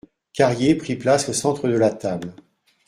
Carrier 0.33 0.73
prit 0.73 0.95
place 0.95 1.29
au 1.29 1.33
centre 1.33 1.67
de 1.67 1.77
la 1.77 1.91
table. 1.91 2.33